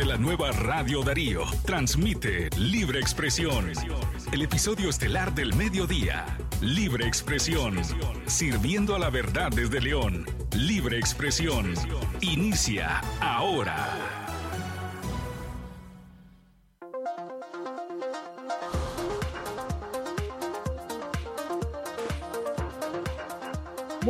de 0.00 0.06
la 0.06 0.16
nueva 0.16 0.50
Radio 0.52 1.02
Darío. 1.02 1.42
Transmite 1.66 2.48
Libre 2.56 3.00
Expresión. 3.00 3.70
El 4.32 4.40
episodio 4.40 4.88
estelar 4.88 5.34
del 5.34 5.52
mediodía. 5.54 6.24
Libre 6.62 7.06
Expresión. 7.06 7.76
Sirviendo 8.24 8.94
a 8.94 8.98
la 8.98 9.10
verdad 9.10 9.50
desde 9.50 9.78
León. 9.78 10.24
Libre 10.56 10.98
Expresión. 10.98 11.74
Inicia 12.22 13.02
ahora. 13.20 14.19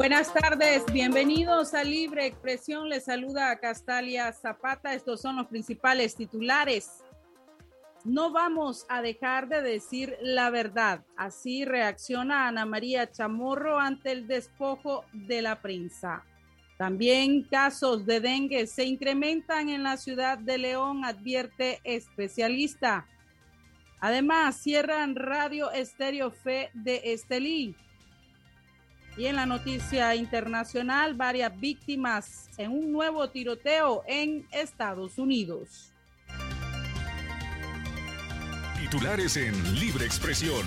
Buenas 0.00 0.32
tardes, 0.32 0.82
bienvenidos 0.94 1.74
a 1.74 1.84
Libre 1.84 2.24
Expresión. 2.24 2.88
Les 2.88 3.04
saluda 3.04 3.50
a 3.50 3.58
Castalia 3.58 4.32
Zapata. 4.32 4.94
Estos 4.94 5.20
son 5.20 5.36
los 5.36 5.48
principales 5.48 6.16
titulares. 6.16 7.04
No 8.02 8.32
vamos 8.32 8.86
a 8.88 9.02
dejar 9.02 9.46
de 9.48 9.60
decir 9.60 10.16
la 10.22 10.48
verdad. 10.48 11.04
Así 11.18 11.66
reacciona 11.66 12.48
Ana 12.48 12.64
María 12.64 13.10
Chamorro 13.10 13.78
ante 13.78 14.12
el 14.12 14.26
despojo 14.26 15.04
de 15.12 15.42
la 15.42 15.60
prensa. 15.60 16.24
También 16.78 17.42
casos 17.42 18.06
de 18.06 18.20
dengue 18.20 18.66
se 18.66 18.86
incrementan 18.86 19.68
en 19.68 19.82
la 19.82 19.98
ciudad 19.98 20.38
de 20.38 20.56
León, 20.56 21.04
advierte 21.04 21.78
especialista. 21.84 23.06
Además, 24.00 24.56
cierran 24.56 25.14
Radio 25.14 25.70
Estéreo 25.70 26.30
Fe 26.30 26.70
de 26.72 27.02
Estelí. 27.04 27.76
Y 29.16 29.26
en 29.26 29.36
la 29.36 29.46
noticia 29.46 30.14
internacional, 30.14 31.14
varias 31.14 31.58
víctimas 31.58 32.48
en 32.56 32.70
un 32.70 32.92
nuevo 32.92 33.28
tiroteo 33.28 34.02
en 34.06 34.46
Estados 34.50 35.18
Unidos. 35.18 35.92
Titulares 38.78 39.36
en 39.36 39.74
Libre 39.78 40.04
Expresión. 40.06 40.66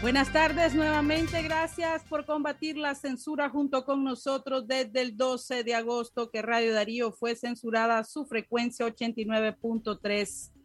Buenas 0.00 0.32
tardes 0.32 0.76
nuevamente. 0.76 1.42
Gracias 1.42 2.04
por 2.04 2.24
combatir 2.24 2.76
la 2.76 2.94
censura 2.94 3.50
junto 3.50 3.84
con 3.84 4.04
nosotros 4.04 4.66
desde 4.68 5.00
el 5.00 5.16
12 5.16 5.64
de 5.64 5.74
agosto 5.74 6.30
que 6.30 6.40
Radio 6.40 6.72
Darío 6.72 7.10
fue 7.10 7.34
censurada 7.34 8.04
su 8.04 8.24
frecuencia 8.24 8.86
89.3 8.86 10.57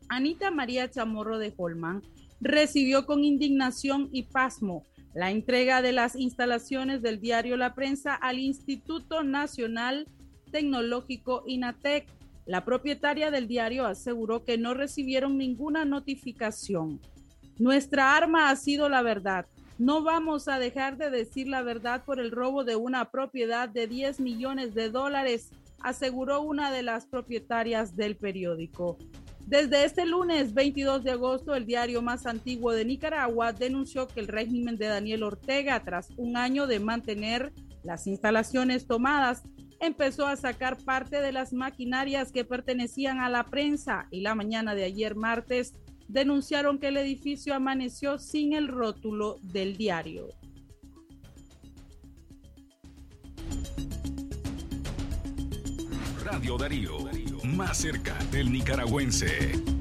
Anita 0.09 0.53
María 0.53 0.89
Chamorro 0.89 1.41
de 1.41 1.53
Holman 1.57 2.03
recibió 2.41 3.05
con 3.05 3.25
indignación 3.25 4.11
y 4.13 4.25
pasmo 4.25 4.85
la 5.13 5.33
entrega 5.33 5.83
de 5.83 5.91
las 5.91 6.15
instalaciones 6.15 7.03
del 7.03 7.21
diario 7.21 7.57
La 7.57 7.75
Prensa 7.75 8.15
al 8.15 8.39
Instituto 8.39 9.25
Nacional 9.25 10.07
Tecnológico 10.53 11.43
INATEC 11.49 12.07
la 12.47 12.65
propietaria 12.65 13.31
del 13.31 13.47
diario 13.47 13.87
aseguró 13.87 14.45
que 14.45 14.59
no 14.59 14.75
recibieron 14.75 15.39
ninguna 15.39 15.85
notificación. 15.85 17.01
Nuestra 17.59 18.17
arma 18.17 18.51
ha 18.51 18.57
sido 18.57 18.89
la 18.89 19.03
verdad. 19.03 19.47
No 19.79 20.03
vamos 20.03 20.49
a 20.49 20.59
dejar 20.59 20.97
de 20.97 21.11
decir 21.11 21.49
la 21.49 21.63
verdad 21.63 22.05
por 22.05 22.21
el 22.21 22.31
robo 22.31 22.65
de 22.65 22.77
una 22.77 23.11
propiedad 23.11 23.69
de 23.69 23.87
10 23.87 24.21
millones 24.21 24.75
de 24.75 24.91
dólares, 24.91 25.51
aseguró 25.83 26.43
una 26.43 26.71
de 26.71 26.83
las 26.83 27.07
propietarias 27.07 27.97
del 27.97 28.17
periódico. 28.17 28.99
Desde 29.47 29.85
este 29.85 30.07
lunes 30.07 30.55
22 30.55 31.03
de 31.03 31.11
agosto, 31.11 31.55
el 31.55 31.67
diario 31.67 32.03
más 32.03 32.27
antiguo 32.27 32.73
de 32.73 32.85
Nicaragua 32.85 33.53
denunció 33.53 34.07
que 34.07 34.21
el 34.21 34.29
régimen 34.29 34.77
de 34.77 34.87
Daniel 34.87 35.25
Ortega, 35.25 35.83
tras 35.83 36.11
un 36.17 36.37
año 36.37 36.67
de 36.67 36.79
mantener 36.79 37.53
las 37.83 38.07
instalaciones 38.07 38.87
tomadas, 38.87 39.43
empezó 39.81 40.27
a 40.27 40.37
sacar 40.37 40.77
parte 40.77 41.21
de 41.21 41.33
las 41.33 41.53
maquinarias 41.53 42.31
que 42.31 42.45
pertenecían 42.45 43.19
a 43.19 43.29
la 43.29 43.45
prensa 43.45 44.07
y 44.11 44.21
la 44.21 44.35
mañana 44.35 44.75
de 44.75 44.85
ayer 44.85 45.17
martes 45.17 45.75
denunciaron 46.07 46.79
que 46.79 46.89
el 46.89 46.99
edificio 46.99 47.55
amaneció 47.55 48.19
sin 48.19 48.53
el 48.53 48.69
rótulo 48.69 49.39
del 49.43 49.77
diario. 49.77 50.29
Radio 56.25 56.59
Darío, 56.59 56.99
más 57.45 57.79
cerca 57.79 58.17
del 58.31 58.53
nicaragüense. 58.53 59.80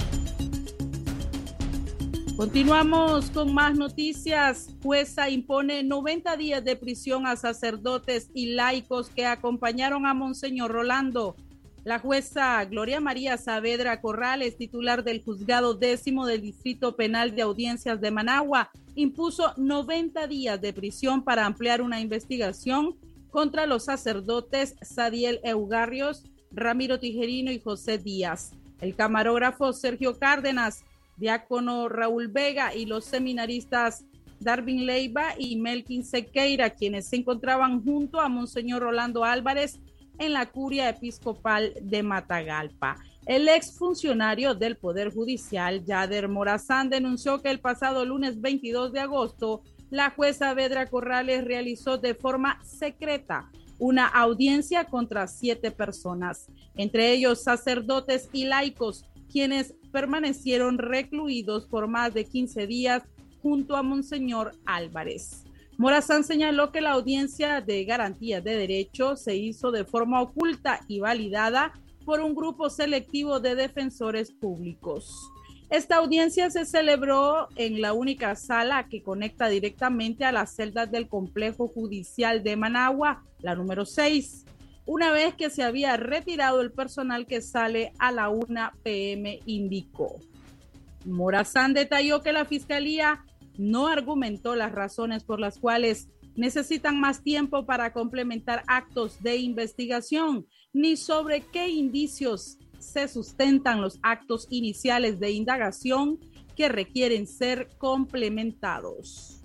Continuamos 2.40 3.32
con 3.32 3.54
más 3.54 3.78
noticias. 3.78 4.70
Jueza 4.82 5.30
impone 5.30 5.84
90 5.84 6.38
días 6.38 6.64
de 6.64 6.78
prisión 6.78 7.28
a 7.28 7.36
sacerdotes 7.36 8.30
y 8.34 8.54
laicos 8.54 9.10
que 9.10 9.26
acompañaron 9.26 10.06
a 10.06 10.14
Monseñor 10.14 10.72
Rolando. 10.72 11.36
La 11.84 12.00
jueza 12.00 12.64
Gloria 12.64 13.02
María 13.02 13.38
Saavedra 13.38 14.00
Corrales, 14.00 14.56
titular 14.56 15.04
del 15.04 15.22
juzgado 15.22 15.74
décimo 15.74 16.26
del 16.26 16.42
Distrito 16.42 16.96
Penal 16.96 17.36
de 17.36 17.42
Audiencias 17.42 18.00
de 18.00 18.10
Managua, 18.10 18.72
impuso 18.96 19.52
90 19.58 20.26
días 20.28 20.62
de 20.62 20.72
prisión 20.72 21.26
para 21.26 21.46
ampliar 21.46 21.82
una 21.82 22.00
investigación 22.00 22.96
contra 23.32 23.66
los 23.66 23.84
sacerdotes 23.84 24.78
Sadiel 24.82 25.42
Eugarrios, 25.44 26.24
Ramiro 26.54 27.02
Tijerino 27.02 27.52
y 27.52 27.60
José 27.60 27.98
Díaz. 27.98 28.54
El 28.80 28.96
camarógrafo 28.96 29.74
Sergio 29.74 30.18
Cárdenas 30.18 30.86
diácono 31.20 31.90
Raúl 31.90 32.30
Vega 32.30 32.74
y 32.74 32.86
los 32.86 33.06
seminaristas 33.06 34.06
Darwin 34.40 34.86
Leiva 34.86 35.34
y 35.38 35.58
Melkin 35.58 36.04
Sequeira, 36.04 36.70
quienes 36.70 37.08
se 37.08 37.18
encontraban 37.18 37.84
junto 37.84 38.20
a 38.20 38.30
Monseñor 38.30 38.82
Rolando 38.82 39.26
Álvarez 39.26 39.80
en 40.18 40.34
la 40.34 40.46
curia 40.48 40.90
episcopal 40.90 41.74
de 41.82 42.04
Matagalpa. 42.04 42.98
El 43.26 43.48
exfuncionario 43.48 44.56
del 44.56 44.78
Poder 44.78 45.14
Judicial, 45.14 45.84
Yader 45.86 46.30
Morazán, 46.30 46.90
denunció 46.90 47.42
que 47.42 47.52
el 47.52 47.60
pasado 47.60 48.06
lunes 48.06 48.42
22 48.42 48.92
de 48.92 49.02
agosto, 49.02 49.62
la 49.90 50.12
jueza 50.12 50.54
Vedra 50.54 50.88
Corrales 50.88 51.44
realizó 51.44 51.98
de 51.98 52.16
forma 52.16 52.60
secreta 52.64 53.50
una 53.80 54.08
audiencia 54.08 54.84
contra 54.86 55.28
siete 55.28 55.72
personas, 55.72 56.48
entre 56.76 57.12
ellos 57.12 57.44
sacerdotes 57.44 58.30
y 58.34 58.46
laicos, 58.46 59.06
quienes 59.32 59.74
permanecieron 59.92 60.78
recluidos 60.78 61.66
por 61.66 61.88
más 61.88 62.14
de 62.14 62.26
15 62.26 62.68
días 62.68 63.04
junto 63.42 63.76
a 63.76 63.84
Monseñor 63.84 64.52
Álvarez. 64.66 65.44
Morazán 65.78 66.24
señaló 66.26 66.72
que 66.72 66.82
la 66.82 66.92
audiencia 66.92 67.62
de 67.62 67.86
garantía 67.86 68.42
de 68.42 68.58
derechos 68.58 69.22
se 69.22 69.38
hizo 69.38 69.72
de 69.72 69.86
forma 69.86 70.22
oculta 70.22 70.82
y 70.90 71.00
validada 71.00 71.72
por 72.04 72.20
un 72.20 72.36
grupo 72.36 72.70
selectivo 72.70 73.40
de 73.40 73.56
defensores 73.56 74.32
públicos. 74.32 75.32
Esta 75.70 75.98
audiencia 75.98 76.50
se 76.50 76.66
celebró 76.66 77.48
en 77.56 77.80
la 77.80 77.94
única 77.94 78.36
sala 78.36 78.88
que 78.90 79.04
conecta 79.04 79.48
directamente 79.48 80.26
a 80.26 80.32
las 80.32 80.56
celdas 80.56 80.92
del 80.92 81.08
complejo 81.08 81.68
judicial 81.68 82.44
de 82.44 82.58
Managua, 82.58 83.24
la 83.42 83.56
número 83.56 83.86
6 83.86 84.46
una 84.92 85.12
vez 85.12 85.36
que 85.36 85.52
se 85.52 85.62
había 85.62 85.98
retirado 85.98 86.62
el 86.62 86.72
personal 86.72 87.28
que 87.28 87.42
sale 87.42 87.94
a 88.00 88.12
la 88.12 88.30
1 88.30 88.72
pm, 88.82 89.40
indicó. 89.46 90.16
Morazán 91.06 91.76
detalló 91.76 92.24
que 92.24 92.34
la 92.34 92.46
fiscalía 92.46 93.24
no 93.56 93.86
argumentó 93.86 94.56
las 94.56 94.72
razones 94.72 95.24
por 95.24 95.40
las 95.40 95.60
cuales 95.60 96.10
necesitan 96.36 97.00
más 97.00 97.22
tiempo 97.22 97.68
para 97.68 97.94
complementar 97.94 98.64
actos 98.66 99.22
de 99.22 99.38
investigación, 99.38 100.48
ni 100.74 100.98
sobre 100.98 101.42
qué 101.42 101.70
indicios 101.70 102.58
se 102.80 103.08
sustentan 103.08 103.82
los 103.82 104.00
actos 104.02 104.48
iniciales 104.50 105.20
de 105.20 105.30
indagación 105.30 106.18
que 106.56 106.68
requieren 106.68 107.28
ser 107.28 107.70
complementados. 107.78 109.39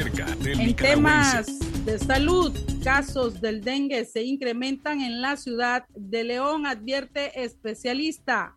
En 0.00 0.74
temas 0.76 1.58
de 1.84 1.98
salud, 1.98 2.56
casos 2.82 3.38
del 3.38 3.60
dengue 3.60 4.06
se 4.06 4.22
incrementan 4.22 5.02
en 5.02 5.20
la 5.20 5.36
ciudad 5.36 5.84
de 5.94 6.24
León, 6.24 6.64
advierte 6.64 7.42
especialista. 7.44 8.54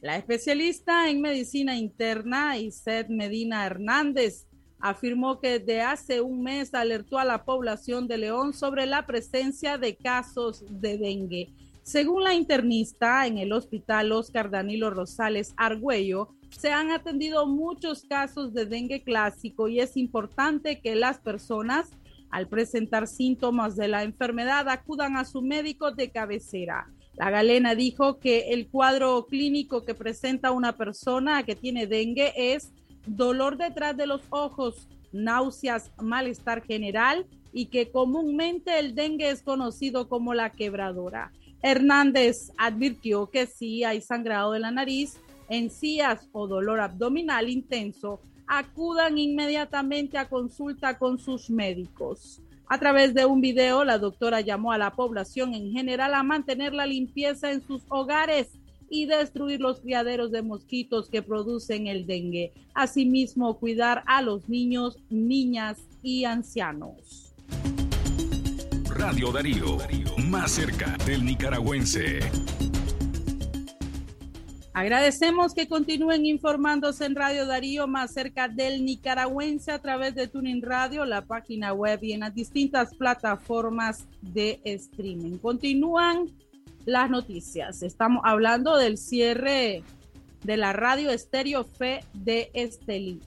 La 0.00 0.16
especialista 0.16 1.10
en 1.10 1.20
medicina 1.22 1.76
interna, 1.76 2.56
Iset 2.56 3.08
Medina 3.08 3.66
Hernández, 3.66 4.46
afirmó 4.78 5.40
que 5.40 5.58
desde 5.58 5.82
hace 5.82 6.20
un 6.20 6.44
mes 6.44 6.72
alertó 6.72 7.18
a 7.18 7.24
la 7.24 7.44
población 7.44 8.06
de 8.06 8.18
León 8.18 8.52
sobre 8.52 8.86
la 8.86 9.06
presencia 9.06 9.78
de 9.78 9.96
casos 9.96 10.64
de 10.70 10.98
dengue. 10.98 11.48
Según 11.82 12.22
la 12.22 12.34
internista 12.34 13.26
en 13.26 13.38
el 13.38 13.52
hospital 13.52 14.12
Oscar 14.12 14.50
Danilo 14.50 14.90
Rosales 14.90 15.52
Argüello, 15.56 16.28
se 16.58 16.72
han 16.72 16.90
atendido 16.90 17.46
muchos 17.46 18.04
casos 18.04 18.54
de 18.54 18.64
dengue 18.64 19.02
clásico 19.02 19.68
y 19.68 19.80
es 19.80 19.96
importante 19.96 20.80
que 20.80 20.96
las 20.96 21.18
personas 21.18 21.90
al 22.30 22.48
presentar 22.48 23.06
síntomas 23.06 23.76
de 23.76 23.88
la 23.88 24.02
enfermedad 24.02 24.68
acudan 24.68 25.16
a 25.16 25.24
su 25.24 25.42
médico 25.42 25.92
de 25.92 26.10
cabecera. 26.10 26.86
La 27.14 27.30
galena 27.30 27.74
dijo 27.74 28.18
que 28.18 28.52
el 28.52 28.68
cuadro 28.68 29.26
clínico 29.26 29.84
que 29.84 29.94
presenta 29.94 30.52
una 30.52 30.76
persona 30.76 31.42
que 31.44 31.56
tiene 31.56 31.86
dengue 31.86 32.32
es 32.36 32.72
dolor 33.06 33.56
detrás 33.56 33.96
de 33.96 34.06
los 34.06 34.22
ojos, 34.30 34.88
náuseas, 35.12 35.90
malestar 36.02 36.62
general 36.64 37.26
y 37.52 37.66
que 37.66 37.90
comúnmente 37.90 38.78
el 38.78 38.94
dengue 38.94 39.30
es 39.30 39.42
conocido 39.42 40.08
como 40.08 40.34
la 40.34 40.50
quebradora. 40.50 41.32
Hernández 41.62 42.50
advirtió 42.58 43.30
que 43.30 43.46
si 43.46 43.82
hay 43.82 44.00
sangrado 44.00 44.52
de 44.52 44.60
la 44.60 44.70
nariz, 44.70 45.18
encías 45.48 46.28
o 46.32 46.46
dolor 46.46 46.80
abdominal 46.80 47.48
intenso, 47.48 48.20
acudan 48.46 49.18
inmediatamente 49.18 50.18
a 50.18 50.28
consulta 50.28 50.98
con 50.98 51.18
sus 51.18 51.50
médicos. 51.50 52.40
A 52.68 52.78
través 52.78 53.14
de 53.14 53.26
un 53.26 53.40
video, 53.40 53.84
la 53.84 53.98
doctora 53.98 54.40
llamó 54.40 54.72
a 54.72 54.78
la 54.78 54.90
población 54.90 55.54
en 55.54 55.70
general 55.70 56.14
a 56.14 56.22
mantener 56.22 56.72
la 56.74 56.86
limpieza 56.86 57.52
en 57.52 57.64
sus 57.64 57.82
hogares 57.88 58.48
y 58.88 59.06
destruir 59.06 59.60
los 59.60 59.80
criaderos 59.80 60.30
de 60.30 60.42
mosquitos 60.42 61.08
que 61.08 61.22
producen 61.22 61.86
el 61.86 62.06
dengue. 62.06 62.52
Asimismo, 62.74 63.58
cuidar 63.58 64.02
a 64.06 64.22
los 64.22 64.48
niños, 64.48 64.98
niñas 65.10 65.78
y 66.02 66.24
ancianos. 66.24 67.34
Radio 68.88 69.30
Darío, 69.30 69.76
más 70.28 70.52
cerca 70.52 70.96
del 71.04 71.24
nicaragüense. 71.24 72.20
Agradecemos 74.76 75.54
que 75.54 75.68
continúen 75.68 76.26
informándose 76.26 77.06
en 77.06 77.14
Radio 77.14 77.46
Darío 77.46 77.86
más 77.86 78.12
cerca 78.12 78.46
del 78.46 78.84
nicaragüense 78.84 79.72
a 79.72 79.80
través 79.80 80.14
de 80.14 80.28
Tuning 80.28 80.60
Radio, 80.60 81.06
la 81.06 81.22
página 81.22 81.72
web 81.72 81.98
y 82.02 82.12
en 82.12 82.20
las 82.20 82.34
distintas 82.34 82.94
plataformas 82.94 84.06
de 84.20 84.60
streaming. 84.64 85.38
Continúan 85.38 86.26
las 86.84 87.08
noticias. 87.08 87.82
Estamos 87.82 88.20
hablando 88.22 88.76
del 88.76 88.98
cierre 88.98 89.82
de 90.44 90.56
la 90.58 90.74
radio 90.74 91.10
estéreo 91.10 91.64
Fe 91.64 92.00
de 92.12 92.50
Estelí. 92.52 93.22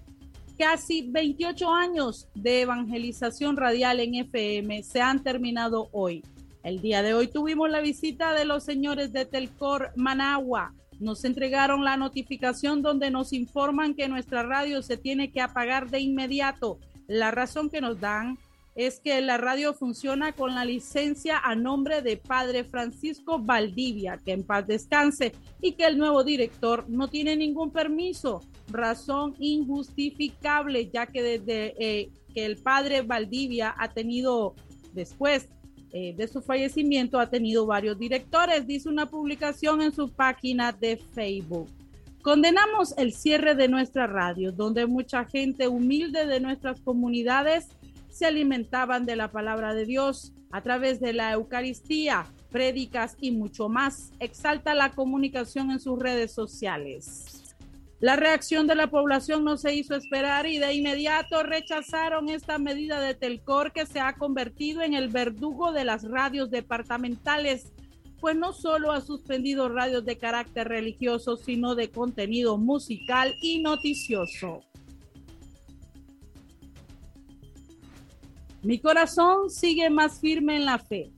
Casi 0.55 1.09
28 1.09 1.73
años 1.73 2.27
de 2.35 2.61
evangelización 2.61 3.57
radial 3.57 3.99
en 4.01 4.13
FM 4.13 4.83
se 4.83 5.01
han 5.01 5.23
terminado 5.23 5.89
hoy. 5.93 6.23
El 6.61 6.79
día 6.79 7.01
de 7.01 7.15
hoy 7.15 7.27
tuvimos 7.27 7.71
la 7.71 7.81
visita 7.81 8.33
de 8.33 8.45
los 8.45 8.63
señores 8.63 9.11
de 9.11 9.25
Telcor 9.25 9.91
Managua 9.95 10.75
nos 10.99 11.23
entregaron 11.23 11.83
la 11.83 11.97
notificación 11.97 12.81
donde 12.81 13.09
nos 13.09 13.33
informan 13.33 13.93
que 13.93 14.07
nuestra 14.07 14.43
radio 14.43 14.81
se 14.81 14.97
tiene 14.97 15.31
que 15.31 15.41
apagar 15.41 15.89
de 15.89 15.99
inmediato. 15.99 16.79
La 17.07 17.31
razón 17.31 17.69
que 17.69 17.81
nos 17.81 17.99
dan 17.99 18.37
es 18.75 18.99
que 18.99 19.19
la 19.21 19.37
radio 19.37 19.73
funciona 19.73 20.31
con 20.31 20.55
la 20.55 20.63
licencia 20.63 21.37
a 21.37 21.55
nombre 21.55 22.01
de 22.01 22.17
Padre 22.17 22.63
Francisco 22.63 23.39
Valdivia, 23.39 24.19
que 24.23 24.31
en 24.31 24.43
paz 24.43 24.67
descanse, 24.67 25.33
y 25.61 25.73
que 25.73 25.85
el 25.85 25.97
nuevo 25.97 26.23
director 26.23 26.85
no 26.87 27.07
tiene 27.07 27.35
ningún 27.35 27.71
permiso. 27.71 28.41
Razón 28.69 29.35
injustificable, 29.39 30.89
ya 30.89 31.07
que 31.07 31.23
desde 31.23 31.75
eh, 31.79 32.09
que 32.33 32.45
el 32.45 32.57
Padre 32.57 33.01
Valdivia 33.01 33.75
ha 33.77 33.89
tenido 33.89 34.55
después 34.93 35.49
eh, 35.91 36.13
de 36.15 36.27
su 36.27 36.41
fallecimiento 36.41 37.19
ha 37.19 37.29
tenido 37.29 37.65
varios 37.65 37.97
directores, 37.97 38.67
dice 38.67 38.89
una 38.89 39.07
publicación 39.07 39.81
en 39.81 39.91
su 39.91 40.11
página 40.11 40.71
de 40.71 40.97
Facebook. 40.97 41.67
Condenamos 42.21 42.93
el 42.97 43.13
cierre 43.13 43.55
de 43.55 43.67
nuestra 43.67 44.05
radio, 44.05 44.51
donde 44.51 44.85
mucha 44.85 45.25
gente 45.25 45.67
humilde 45.67 46.25
de 46.25 46.39
nuestras 46.39 46.79
comunidades 46.81 47.69
se 48.11 48.25
alimentaban 48.25 49.05
de 49.05 49.15
la 49.15 49.31
palabra 49.31 49.73
de 49.73 49.85
Dios 49.85 50.33
a 50.51 50.61
través 50.61 50.99
de 50.99 51.13
la 51.13 51.31
Eucaristía, 51.31 52.25
prédicas 52.51 53.15
y 53.21 53.31
mucho 53.31 53.69
más. 53.69 54.11
Exalta 54.19 54.73
la 54.73 54.91
comunicación 54.91 55.71
en 55.71 55.79
sus 55.79 55.97
redes 55.97 56.31
sociales. 56.31 57.48
La 57.99 58.15
reacción 58.15 58.65
de 58.65 58.75
la 58.75 58.87
población 58.89 59.43
no 59.43 59.57
se 59.57 59.75
hizo 59.75 59.93
esperar 59.93 60.47
y 60.47 60.57
de 60.57 60.73
inmediato 60.73 61.43
rechazaron 61.43 62.29
esta 62.29 62.57
medida 62.57 63.01
de 63.01 63.13
Telcor 63.13 63.73
que 63.73 63.85
se 63.85 63.99
ha 63.99 64.13
convertido 64.13 64.81
en 64.81 64.93
el 64.93 65.09
verdugo 65.09 65.73
de 65.73 65.83
las 65.83 66.09
radios 66.09 66.49
departamentales, 66.49 67.73
pues 68.21 68.37
no 68.37 68.53
solo 68.53 68.93
ha 68.93 69.01
suspendido 69.01 69.67
radios 69.67 70.05
de 70.05 70.17
carácter 70.17 70.69
religioso, 70.69 71.35
sino 71.35 71.75
de 71.75 71.91
contenido 71.91 72.57
musical 72.57 73.35
y 73.41 73.61
noticioso. 73.61 74.61
Mi 78.63 78.79
corazón 78.79 79.49
sigue 79.49 79.89
más 79.89 80.21
firme 80.21 80.55
en 80.55 80.65
la 80.65 80.79
fe. 80.79 81.11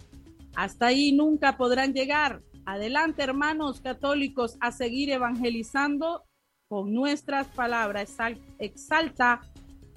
Hasta 0.56 0.88
ahí 0.88 1.12
nunca 1.12 1.57
podrán 1.57 1.94
llegar. 1.94 2.42
Adelante, 2.66 3.22
hermanos 3.22 3.81
católicos, 3.81 4.57
a 4.60 4.72
seguir 4.72 5.12
evangelizando 5.12 6.24
con 6.71 6.94
nuestras 6.94 7.47
palabras, 7.47 8.15
exalta 8.57 9.41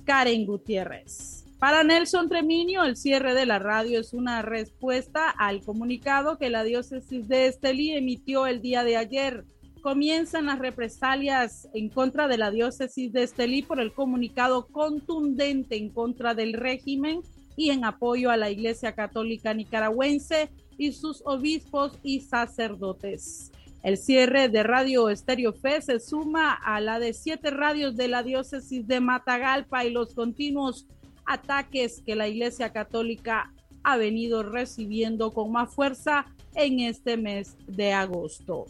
Karen 0.04 0.44
Gutiérrez. 0.44 1.44
Para 1.60 1.84
Nelson 1.84 2.28
Treminio, 2.28 2.82
el 2.82 2.96
cierre 2.96 3.32
de 3.32 3.46
la 3.46 3.60
radio 3.60 4.00
es 4.00 4.12
una 4.12 4.42
respuesta 4.42 5.30
al 5.30 5.62
comunicado 5.62 6.36
que 6.36 6.50
la 6.50 6.64
diócesis 6.64 7.28
de 7.28 7.46
Estelí 7.46 7.92
emitió 7.92 8.48
el 8.48 8.60
día 8.60 8.82
de 8.82 8.96
ayer. 8.96 9.44
Comienzan 9.82 10.46
las 10.46 10.58
represalias 10.58 11.68
en 11.74 11.90
contra 11.90 12.26
de 12.26 12.38
la 12.38 12.50
diócesis 12.50 13.12
de 13.12 13.22
Estelí 13.22 13.62
por 13.62 13.78
el 13.78 13.92
comunicado 13.92 14.66
contundente 14.66 15.76
en 15.76 15.90
contra 15.90 16.34
del 16.34 16.54
régimen 16.54 17.20
y 17.56 17.70
en 17.70 17.84
apoyo 17.84 18.32
a 18.32 18.36
la 18.36 18.50
Iglesia 18.50 18.96
Católica 18.96 19.54
Nicaragüense 19.54 20.50
y 20.76 20.90
sus 20.90 21.22
obispos 21.24 22.00
y 22.02 22.18
sacerdotes. 22.22 23.52
El 23.84 23.98
cierre 23.98 24.48
de 24.48 24.62
Radio 24.62 25.10
Estéreo 25.10 25.52
Fe 25.52 25.82
se 25.82 26.00
suma 26.00 26.54
a 26.54 26.80
la 26.80 26.98
de 26.98 27.12
siete 27.12 27.50
radios 27.50 27.96
de 27.96 28.08
la 28.08 28.22
diócesis 28.22 28.86
de 28.88 28.98
Matagalpa 28.98 29.84
y 29.84 29.90
los 29.90 30.14
continuos 30.14 30.86
ataques 31.26 32.02
que 32.06 32.16
la 32.16 32.26
Iglesia 32.26 32.72
Católica 32.72 33.52
ha 33.82 33.98
venido 33.98 34.42
recibiendo 34.42 35.34
con 35.34 35.52
más 35.52 35.74
fuerza 35.74 36.24
en 36.54 36.80
este 36.80 37.18
mes 37.18 37.58
de 37.66 37.92
agosto. 37.92 38.64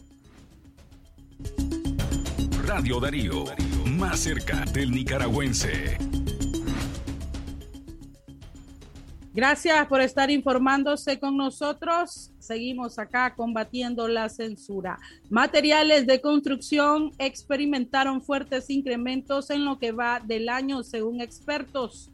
Radio 2.65 2.99
Darío, 2.99 3.45
más 3.97 4.19
cerca 4.19 4.65
del 4.73 4.91
nicaragüense. 4.91 5.97
Gracias 9.33 9.87
por 9.87 10.01
estar 10.01 10.29
informándose 10.29 11.17
con 11.21 11.37
nosotros. 11.37 12.34
Seguimos 12.45 12.99
acá 12.99 13.33
combatiendo 13.33 14.07
la 14.07 14.29
censura. 14.29 14.99
Materiales 15.31 16.05
de 16.05 16.21
construcción 16.21 17.11
experimentaron 17.17 18.21
fuertes 18.21 18.69
incrementos 18.69 19.49
en 19.49 19.65
lo 19.65 19.79
que 19.79 19.91
va 19.91 20.19
del 20.19 20.49
año, 20.49 20.83
según 20.83 21.21
expertos. 21.21 22.11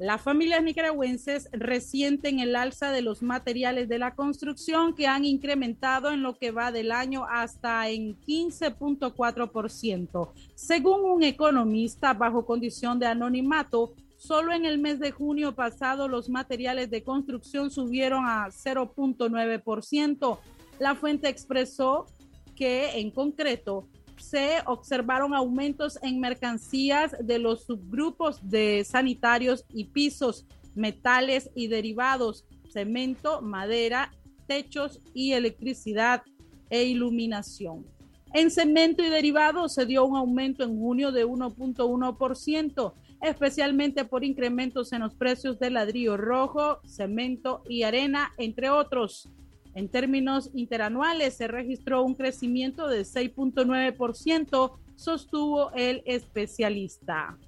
Las 0.00 0.20
familias 0.20 0.64
nicaragüenses 0.64 1.48
resienten 1.52 2.40
el 2.40 2.56
alza 2.56 2.90
de 2.90 3.02
los 3.02 3.22
materiales 3.22 3.88
de 3.88 4.00
la 4.00 4.16
construcción 4.16 4.96
que 4.96 5.06
han 5.06 5.24
incrementado 5.24 6.10
en 6.10 6.24
lo 6.24 6.36
que 6.36 6.50
va 6.50 6.72
del 6.72 6.90
año 6.90 7.24
hasta 7.30 7.88
en 7.88 8.18
15.4%. 8.18 10.32
Según 10.56 11.02
un 11.02 11.22
economista 11.22 12.14
bajo 12.14 12.44
condición 12.44 12.98
de 12.98 13.06
anonimato, 13.06 13.94
Solo 14.22 14.52
en 14.52 14.64
el 14.64 14.78
mes 14.78 15.00
de 15.00 15.10
junio 15.10 15.52
pasado 15.52 16.06
los 16.06 16.28
materiales 16.28 16.88
de 16.90 17.02
construcción 17.02 17.72
subieron 17.72 18.24
a 18.24 18.46
0.9%. 18.50 20.38
La 20.78 20.94
fuente 20.94 21.28
expresó 21.28 22.06
que 22.54 23.00
en 23.00 23.10
concreto 23.10 23.88
se 24.18 24.58
observaron 24.66 25.34
aumentos 25.34 25.98
en 26.02 26.20
mercancías 26.20 27.16
de 27.20 27.40
los 27.40 27.64
subgrupos 27.64 28.48
de 28.48 28.86
sanitarios 28.88 29.64
y 29.70 29.86
pisos, 29.86 30.46
metales 30.76 31.50
y 31.56 31.66
derivados, 31.66 32.46
cemento, 32.72 33.42
madera, 33.42 34.12
techos 34.46 35.00
y 35.12 35.32
electricidad 35.32 36.22
e 36.70 36.84
iluminación. 36.84 37.84
En 38.34 38.50
cemento 38.50 39.02
y 39.02 39.10
derivados 39.10 39.74
se 39.74 39.84
dio 39.84 40.04
un 40.04 40.16
aumento 40.16 40.64
en 40.64 40.78
junio 40.78 41.12
de 41.12 41.26
1.1%, 41.26 42.92
especialmente 43.20 44.04
por 44.06 44.24
incrementos 44.24 44.92
en 44.92 45.00
los 45.00 45.14
precios 45.14 45.58
de 45.58 45.70
ladrillo 45.70 46.16
rojo, 46.16 46.80
cemento 46.86 47.62
y 47.68 47.82
arena, 47.82 48.32
entre 48.38 48.70
otros. 48.70 49.28
En 49.74 49.88
términos 49.88 50.50
interanuales 50.54 51.34
se 51.34 51.46
registró 51.46 52.02
un 52.02 52.14
crecimiento 52.14 52.88
de 52.88 53.02
6.9%, 53.02 54.72
sostuvo 54.96 55.70
el 55.72 56.02
especialista. 56.06 57.38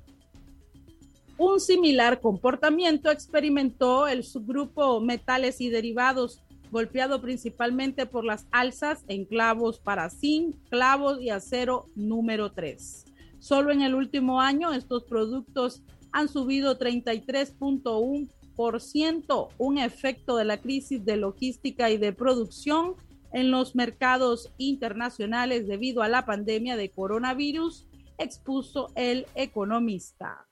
Un 1.37 1.61
similar 1.61 2.21
comportamiento 2.21 3.11
experimentó 3.11 4.07
el 4.07 4.23
subgrupo 4.23 5.01
metales 5.01 5.61
y 5.61 5.69
derivados, 5.69 6.43
golpeado 6.75 7.23
principalmente 7.23 8.05
por 8.05 8.25
las 8.25 8.49
alzas 8.51 9.05
en 9.07 9.27
clavos 9.27 9.79
para 9.79 10.11
zinc, 10.11 10.57
clavos 10.71 11.23
y 11.23 11.31
acero 11.31 11.87
número 11.95 12.51
3. 12.51 13.05
Solo 13.39 13.71
en 13.71 13.83
el 13.83 13.95
último 13.95 14.41
año 14.41 14.73
estos 14.73 15.05
productos 15.05 15.85
han 16.11 16.29
subido 16.29 16.77
33.1%, 16.77 19.49
un 19.57 19.79
efecto 19.79 20.37
de 20.37 20.45
la 20.45 20.61
crisis 20.61 21.05
de 21.05 21.17
logística 21.17 21.91
y 21.91 21.97
de 21.97 22.13
producción 22.13 22.97
en 23.33 23.53
los 23.53 23.77
mercados 23.77 24.53
internacionales 24.59 25.69
debido 25.69 26.03
a 26.03 26.09
la 26.09 26.27
pandemia 26.27 26.77
de 26.77 26.91
coronavirus, 26.91 27.87
expuso 28.19 28.91
el 28.97 29.27
economista. 29.37 30.49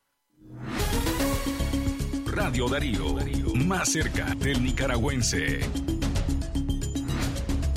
Radio 2.26 2.68
Darío, 2.68 3.16
más 3.66 3.90
cerca 3.90 4.36
del 4.36 4.62
nicaragüense. 4.62 5.91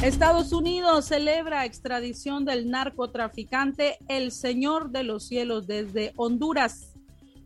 Estados 0.01 0.51
Unidos 0.51 1.05
celebra 1.05 1.65
extradición 1.65 2.45
del 2.45 2.69
narcotraficante 2.69 3.97
El 4.07 4.31
Señor 4.31 4.91
de 4.91 5.03
los 5.03 5.27
Cielos 5.27 5.67
desde 5.67 6.13
Honduras. 6.17 6.93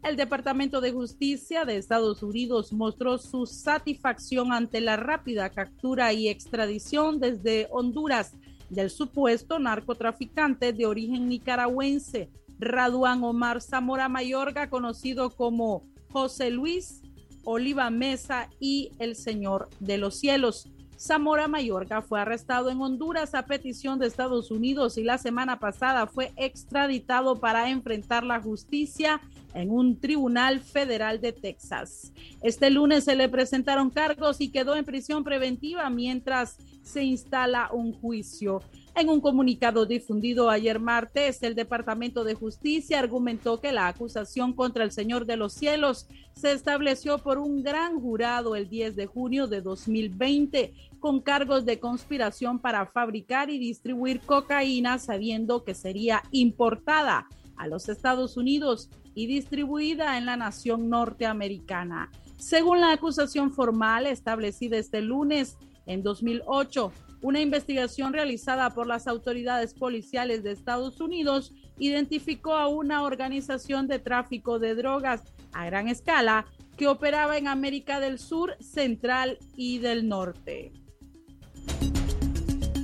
El 0.03 0.15
Departamento 0.15 0.81
de 0.81 0.91
Justicia 0.91 1.63
de 1.63 1.77
Estados 1.77 2.23
Unidos 2.23 2.73
mostró 2.73 3.17
su 3.17 3.45
satisfacción 3.45 4.51
ante 4.51 4.81
la 4.81 4.97
rápida 4.97 5.49
captura 5.51 6.11
y 6.11 6.27
extradición 6.27 7.19
desde 7.19 7.67
Honduras 7.71 8.33
del 8.69 8.89
supuesto 8.89 9.59
narcotraficante 9.59 10.73
de 10.73 10.85
origen 10.85 11.29
nicaragüense, 11.29 12.29
Raduán 12.57 13.23
Omar 13.23 13.61
Zamora 13.61 14.09
Mayorga, 14.09 14.69
conocido 14.69 15.29
como 15.29 15.83
José 16.11 16.49
Luis 16.49 17.01
Oliva 17.45 17.89
Mesa 17.89 18.49
y 18.59 18.91
el 18.99 19.15
Señor 19.15 19.69
de 19.79 19.97
los 19.97 20.19
Cielos. 20.19 20.69
Zamora 20.99 21.47
Mayorga 21.47 22.01
fue 22.01 22.19
arrestado 22.19 22.69
en 22.69 22.81
Honduras 22.81 23.33
a 23.33 23.45
petición 23.45 23.99
de 23.99 24.07
Estados 24.07 24.51
Unidos 24.51 24.97
y 24.97 25.03
la 25.03 25.17
semana 25.17 25.57
pasada 25.57 26.07
fue 26.07 26.33
extraditado 26.35 27.39
para 27.39 27.69
enfrentar 27.69 28.25
la 28.25 28.41
justicia 28.41 29.21
en 29.53 29.71
un 29.71 29.97
tribunal 29.97 30.59
federal 30.59 31.21
de 31.21 31.31
Texas. 31.31 32.11
Este 32.41 32.69
lunes 32.69 33.05
se 33.05 33.15
le 33.15 33.29
presentaron 33.29 33.89
cargos 33.89 34.41
y 34.41 34.49
quedó 34.49 34.75
en 34.75 34.83
prisión 34.83 35.23
preventiva 35.23 35.89
mientras 35.89 36.57
se 36.89 37.03
instala 37.03 37.69
un 37.71 37.93
juicio. 37.93 38.61
En 38.95 39.09
un 39.09 39.21
comunicado 39.21 39.85
difundido 39.85 40.49
ayer 40.49 40.79
martes, 40.79 41.41
el 41.43 41.55
Departamento 41.55 42.23
de 42.23 42.33
Justicia 42.33 42.99
argumentó 42.99 43.61
que 43.61 43.71
la 43.71 43.87
acusación 43.87 44.53
contra 44.53 44.83
el 44.83 44.91
Señor 44.91 45.25
de 45.25 45.37
los 45.37 45.53
Cielos 45.53 46.07
se 46.33 46.51
estableció 46.51 47.19
por 47.19 47.37
un 47.37 47.63
gran 47.63 48.01
jurado 48.01 48.55
el 48.55 48.67
10 48.67 48.95
de 48.95 49.05
junio 49.05 49.47
de 49.47 49.61
2020 49.61 50.73
con 50.99 51.21
cargos 51.21 51.65
de 51.65 51.79
conspiración 51.79 52.59
para 52.59 52.87
fabricar 52.87 53.49
y 53.49 53.59
distribuir 53.59 54.19
cocaína 54.21 54.97
sabiendo 54.97 55.63
que 55.63 55.75
sería 55.75 56.23
importada 56.31 57.27
a 57.55 57.67
los 57.67 57.87
Estados 57.87 58.35
Unidos 58.35 58.89
y 59.13 59.27
distribuida 59.27 60.17
en 60.17 60.25
la 60.25 60.37
nación 60.37 60.89
norteamericana. 60.89 62.09
Según 62.37 62.79
la 62.81 62.93
acusación 62.93 63.51
formal 63.51 64.07
establecida 64.07 64.77
este 64.77 65.01
lunes, 65.01 65.57
en 65.85 66.03
2008, 66.03 66.91
una 67.21 67.41
investigación 67.41 68.13
realizada 68.13 68.69
por 68.69 68.87
las 68.87 69.07
autoridades 69.07 69.73
policiales 69.73 70.43
de 70.43 70.51
Estados 70.51 71.01
Unidos 71.01 71.53
identificó 71.77 72.55
a 72.55 72.67
una 72.67 73.03
organización 73.03 73.87
de 73.87 73.99
tráfico 73.99 74.59
de 74.59 74.75
drogas 74.75 75.23
a 75.53 75.65
gran 75.65 75.87
escala 75.87 76.45
que 76.77 76.87
operaba 76.87 77.37
en 77.37 77.47
América 77.47 77.99
del 77.99 78.19
Sur, 78.19 78.55
Central 78.61 79.37
y 79.55 79.79
del 79.79 80.07
Norte. 80.07 80.71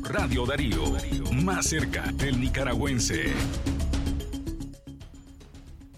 Radio 0.03 0.45
Darío, 0.45 0.83
más 1.43 1.67
cerca 1.67 2.11
del 2.13 2.39
nicaragüense. 2.39 3.33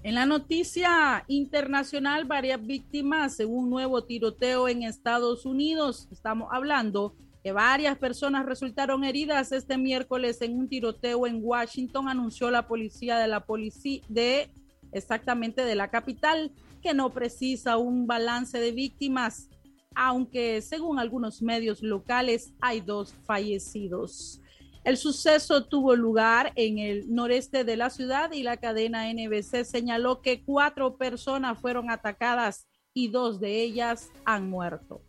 En 0.07 0.15
la 0.15 0.25
noticia 0.25 1.25
internacional, 1.27 2.23
varias 2.23 2.65
víctimas 2.65 3.35
según 3.35 3.65
un 3.65 3.69
nuevo 3.71 4.05
tiroteo 4.05 4.69
en 4.69 4.83
Estados 4.83 5.45
Unidos. 5.45 6.07
Estamos 6.09 6.47
hablando 6.53 7.13
que 7.43 7.51
varias 7.51 7.97
personas 7.97 8.45
resultaron 8.45 9.03
heridas 9.03 9.51
este 9.51 9.77
miércoles 9.77 10.41
en 10.41 10.57
un 10.57 10.69
tiroteo 10.69 11.27
en 11.27 11.41
Washington, 11.43 12.07
anunció 12.07 12.49
la 12.51 12.69
policía 12.69 13.19
de 13.19 13.27
la 13.27 13.41
policía 13.41 14.01
de 14.07 14.49
exactamente 14.93 15.65
de 15.65 15.75
la 15.75 15.89
capital, 15.89 16.53
que 16.81 16.93
no 16.93 17.09
precisa 17.09 17.75
un 17.75 18.07
balance 18.07 18.61
de 18.61 18.71
víctimas 18.71 19.49
aunque 19.93 20.61
según 20.61 20.99
algunos 20.99 21.41
medios 21.41 21.83
locales 21.83 22.53
hay 22.61 22.79
dos 22.79 23.13
fallecidos. 23.25 24.39
El 24.87 24.95
suceso 24.95 25.65
tuvo 25.65 25.97
lugar 25.97 26.53
en 26.55 26.79
el 26.79 27.13
noreste 27.13 27.65
de 27.65 27.75
la 27.75 27.89
ciudad 27.89 28.31
y 28.31 28.41
la 28.41 28.55
cadena 28.55 29.11
NBC 29.11 29.65
señaló 29.65 30.21
que 30.21 30.45
cuatro 30.45 30.95
personas 30.95 31.59
fueron 31.59 31.89
atacadas 31.89 32.69
y 32.93 33.09
dos 33.09 33.41
de 33.41 33.63
ellas 33.63 34.09
han 34.23 34.49
muerto. 34.49 35.01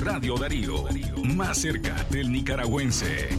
Radio 0.00 0.36
Darío, 0.36 0.84
más 1.34 1.58
cerca 1.58 1.96
del 2.12 2.30
nicaragüense. 2.30 3.30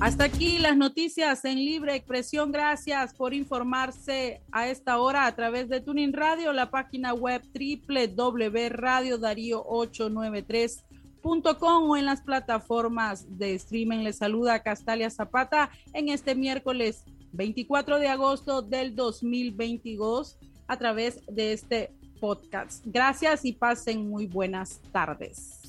Hasta 0.00 0.24
aquí 0.24 0.58
las 0.58 0.76
noticias 0.76 1.44
en 1.44 1.56
libre 1.56 1.96
expresión. 1.96 2.50
Gracias 2.50 3.12
por 3.12 3.34
informarse 3.34 4.40
a 4.52 4.68
esta 4.68 4.98
hora 5.00 5.26
a 5.26 5.34
través 5.36 5.68
de 5.68 5.82
Tuning 5.82 6.14
Radio, 6.14 6.54
la 6.54 6.70
página 6.70 7.12
web 7.12 7.42
www.radiodarío893.com 11.28 11.90
o 11.90 11.96
en 11.96 12.06
las 12.06 12.22
plataformas 12.22 13.38
de 13.38 13.54
streaming. 13.54 13.98
Les 13.98 14.16
saluda 14.16 14.62
Castalia 14.62 15.10
Zapata 15.10 15.70
en 15.92 16.08
este 16.08 16.34
miércoles 16.34 17.04
24 17.32 17.98
de 17.98 18.08
agosto 18.08 18.62
del 18.62 18.94
2022 18.94 20.38
a 20.66 20.76
través 20.76 21.20
de 21.26 21.52
este 21.52 21.92
podcast. 22.20 22.84
Gracias 22.86 23.44
y 23.44 23.52
pasen 23.52 24.08
muy 24.08 24.26
buenas 24.26 24.80
tardes. 24.92 25.60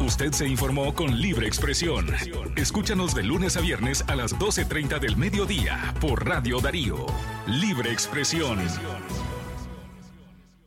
Usted 0.00 0.32
se 0.32 0.48
informó 0.48 0.92
con 0.94 1.20
libre 1.20 1.46
expresión. 1.46 2.08
Escúchanos 2.56 3.14
de 3.14 3.22
lunes 3.22 3.56
a 3.56 3.60
viernes 3.60 4.04
a 4.08 4.16
las 4.16 4.36
12.30 4.36 4.98
del 4.98 5.16
mediodía 5.16 5.94
por 6.00 6.26
Radio 6.26 6.60
Darío. 6.60 7.06
Libre 7.46 7.92
expresión. 7.92 8.58